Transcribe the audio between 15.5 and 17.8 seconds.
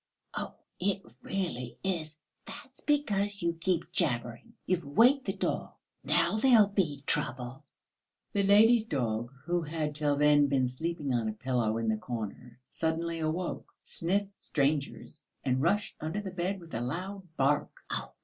rushed under the bed with a loud bark.